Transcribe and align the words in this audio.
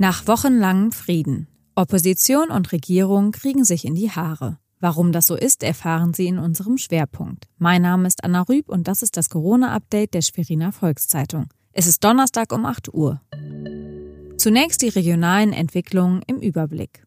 Nach 0.00 0.28
wochenlangem 0.28 0.92
Frieden. 0.92 1.48
Opposition 1.74 2.50
und 2.50 2.70
Regierung 2.70 3.32
kriegen 3.32 3.64
sich 3.64 3.84
in 3.84 3.96
die 3.96 4.12
Haare. 4.12 4.58
Warum 4.78 5.10
das 5.10 5.26
so 5.26 5.34
ist, 5.34 5.64
erfahren 5.64 6.14
Sie 6.14 6.28
in 6.28 6.38
unserem 6.38 6.78
Schwerpunkt. 6.78 7.48
Mein 7.58 7.82
Name 7.82 8.06
ist 8.06 8.22
Anna 8.22 8.42
Rüb 8.42 8.68
und 8.68 8.86
das 8.86 9.02
ist 9.02 9.16
das 9.16 9.28
Corona-Update 9.28 10.14
der 10.14 10.22
Schweriner 10.22 10.70
Volkszeitung. 10.70 11.48
Es 11.72 11.88
ist 11.88 12.04
Donnerstag 12.04 12.52
um 12.52 12.64
8 12.64 12.94
Uhr. 12.94 13.20
Zunächst 14.36 14.82
die 14.82 14.88
regionalen 14.88 15.52
Entwicklungen 15.52 16.22
im 16.28 16.38
Überblick. 16.38 17.04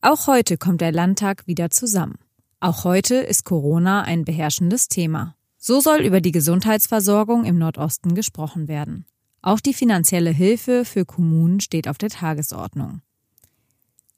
Auch 0.00 0.26
heute 0.26 0.56
kommt 0.56 0.80
der 0.80 0.92
Landtag 0.92 1.46
wieder 1.46 1.68
zusammen. 1.68 2.14
Auch 2.58 2.84
heute 2.84 3.16
ist 3.16 3.44
Corona 3.44 4.00
ein 4.00 4.24
beherrschendes 4.24 4.88
Thema. 4.88 5.36
So 5.58 5.80
soll 5.80 6.00
über 6.00 6.22
die 6.22 6.32
Gesundheitsversorgung 6.32 7.44
im 7.44 7.58
Nordosten 7.58 8.14
gesprochen 8.14 8.66
werden. 8.66 9.04
Auch 9.44 9.60
die 9.60 9.74
finanzielle 9.74 10.30
Hilfe 10.30 10.86
für 10.86 11.04
Kommunen 11.04 11.60
steht 11.60 11.86
auf 11.86 11.98
der 11.98 12.08
Tagesordnung. 12.08 13.02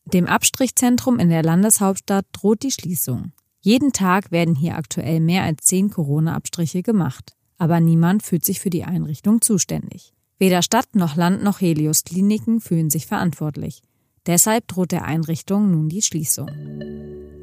Dem 0.04 0.26
Abstrichzentrum 0.26 1.18
in 1.18 1.30
der 1.30 1.42
Landeshauptstadt 1.42 2.26
droht 2.30 2.62
die 2.62 2.70
Schließung. 2.70 3.32
Jeden 3.60 3.92
Tag 3.92 4.30
werden 4.30 4.54
hier 4.54 4.76
aktuell 4.76 5.18
mehr 5.18 5.42
als 5.42 5.64
zehn 5.64 5.90
Corona-Abstriche 5.90 6.84
gemacht, 6.84 7.32
aber 7.58 7.80
niemand 7.80 8.22
fühlt 8.22 8.44
sich 8.44 8.60
für 8.60 8.70
die 8.70 8.84
Einrichtung 8.84 9.40
zuständig. 9.40 10.14
Weder 10.38 10.62
Stadt 10.62 10.94
noch 10.94 11.16
Land 11.16 11.42
noch 11.42 11.60
Helios 11.60 12.04
Kliniken 12.04 12.60
fühlen 12.60 12.88
sich 12.88 13.06
verantwortlich. 13.06 13.82
Deshalb 14.26 14.68
droht 14.68 14.92
der 14.92 15.06
Einrichtung 15.06 15.72
nun 15.72 15.88
die 15.88 16.02
Schließung. 16.02 16.50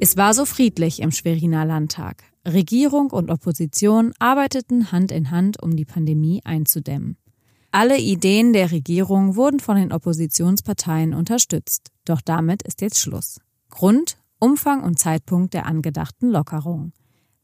Es 0.00 0.16
war 0.16 0.32
so 0.32 0.46
friedlich 0.46 1.00
im 1.00 1.10
Schweriner 1.10 1.66
Landtag. 1.66 2.24
Regierung 2.46 3.10
und 3.10 3.30
Opposition 3.30 4.14
arbeiteten 4.18 4.90
Hand 4.90 5.12
in 5.12 5.30
Hand, 5.30 5.62
um 5.62 5.76
die 5.76 5.84
Pandemie 5.84 6.40
einzudämmen. 6.44 7.18
Alle 7.76 7.98
Ideen 7.98 8.52
der 8.52 8.70
Regierung 8.70 9.34
wurden 9.34 9.58
von 9.58 9.74
den 9.74 9.90
Oppositionsparteien 9.90 11.12
unterstützt. 11.12 11.90
Doch 12.04 12.20
damit 12.20 12.62
ist 12.62 12.80
jetzt 12.82 13.00
Schluss. 13.00 13.40
Grund, 13.68 14.16
Umfang 14.38 14.84
und 14.84 15.00
Zeitpunkt 15.00 15.54
der 15.54 15.66
angedachten 15.66 16.30
Lockerung. 16.30 16.92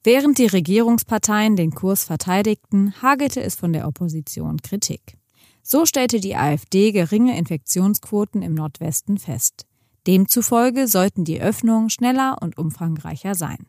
Während 0.05 0.39
die 0.39 0.47
Regierungsparteien 0.47 1.57
den 1.57 1.73
Kurs 1.73 2.05
verteidigten, 2.05 2.95
hagelte 3.03 3.43
es 3.43 3.57
von 3.57 3.73
der 3.73 3.89
Opposition 3.89 4.59
Kritik. 4.63 5.19
So 5.65 5.85
stellte 5.85 6.21
die 6.21 6.37
AfD 6.37 6.93
geringe 6.93 7.37
Infektionsquoten 7.37 8.41
im 8.43 8.55
Nordwesten 8.55 9.19
fest. 9.19 9.67
Demzufolge 10.07 10.87
sollten 10.87 11.25
die 11.25 11.41
Öffnungen 11.41 11.91
schneller 11.91 12.37
und 12.41 12.57
umfangreicher 12.57 13.35
sein. 13.35 13.67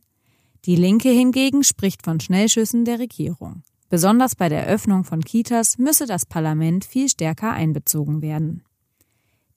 Die 0.65 0.75
Linke 0.75 1.09
hingegen 1.09 1.63
spricht 1.63 2.03
von 2.03 2.19
Schnellschüssen 2.19 2.85
der 2.85 2.99
Regierung. 2.99 3.63
Besonders 3.91 4.37
bei 4.37 4.47
der 4.47 4.67
Öffnung 4.67 5.03
von 5.03 5.19
Kitas 5.19 5.77
müsse 5.77 6.05
das 6.05 6.25
Parlament 6.25 6.85
viel 6.85 7.09
stärker 7.09 7.51
einbezogen 7.51 8.21
werden. 8.21 8.63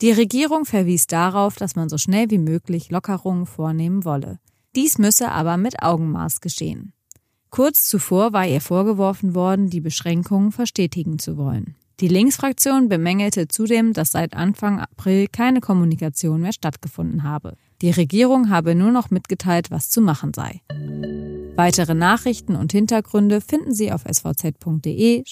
Die 0.00 0.10
Regierung 0.10 0.64
verwies 0.64 1.06
darauf, 1.06 1.54
dass 1.54 1.76
man 1.76 1.88
so 1.88 1.98
schnell 1.98 2.32
wie 2.32 2.38
möglich 2.38 2.90
Lockerungen 2.90 3.46
vornehmen 3.46 4.04
wolle. 4.04 4.40
Dies 4.74 4.98
müsse 4.98 5.30
aber 5.30 5.56
mit 5.56 5.80
Augenmaß 5.84 6.40
geschehen. 6.40 6.92
Kurz 7.50 7.88
zuvor 7.88 8.32
war 8.32 8.44
ihr 8.44 8.60
vorgeworfen 8.60 9.36
worden, 9.36 9.70
die 9.70 9.80
Beschränkungen 9.80 10.50
verstetigen 10.50 11.20
zu 11.20 11.36
wollen. 11.36 11.76
Die 12.00 12.08
Linksfraktion 12.08 12.88
bemängelte 12.88 13.46
zudem, 13.46 13.92
dass 13.92 14.10
seit 14.10 14.34
Anfang 14.34 14.80
April 14.80 15.28
keine 15.28 15.60
Kommunikation 15.60 16.40
mehr 16.40 16.52
stattgefunden 16.52 17.22
habe. 17.22 17.56
Die 17.82 17.92
Regierung 17.92 18.50
habe 18.50 18.74
nur 18.74 18.90
noch 18.90 19.10
mitgeteilt, 19.10 19.70
was 19.70 19.90
zu 19.90 20.00
machen 20.00 20.32
sei. 20.34 20.60
Weitere 21.56 21.94
Nachrichten 21.94 22.56
und 22.56 22.72
Hintergründe 22.72 23.40
finden 23.40 23.72
Sie 23.72 23.92
auf 23.92 24.02
svz.de-corona. 24.04 25.24